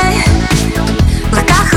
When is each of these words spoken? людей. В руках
людей. 0.00 0.24
В 1.30 1.38
руках 1.38 1.74